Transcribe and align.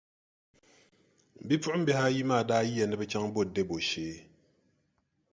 Bipuɣimbihi 1.47 2.01
ayi 2.07 2.21
maa 2.29 2.47
daa 2.49 2.63
yiya 2.67 2.85
ni 2.87 2.95
bɛ 2.99 3.05
chaŋ 3.11 3.23
m-bo 3.27 3.41
Debo 3.53 3.75
shee. 3.87 4.15